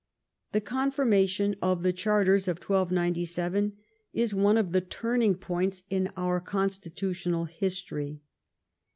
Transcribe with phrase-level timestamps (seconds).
[0.53, 3.73] The Confirmation of the Charters of 1297
[4.13, 8.23] is one of the turning points in our constitutional history.